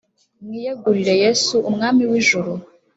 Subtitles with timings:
[0.45, 2.51] mwiyegurire yesu, umwami w'ijuru.